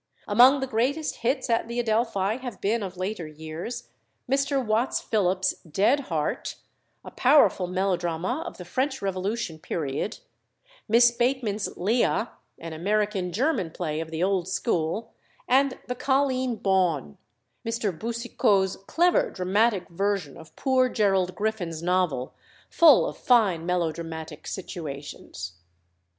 [0.27, 3.89] Among the greatest "hits" at the Adelphi have been of later years
[4.27, 4.65] Mr.
[4.65, 6.55] Watts Philips's "Dead Heart,"
[7.05, 10.17] a powerful melodrama of the French Revolution period,
[10.87, 15.13] Miss Bateman's "Leah," an American German play of the old school,
[15.47, 17.19] and "The Colleen Bawn,"
[17.63, 17.91] Mr.
[17.95, 22.33] Boucicault's clever dramatic version of poor Gerald Griffin's novel,
[22.71, 25.57] full of fine melodramatic situations.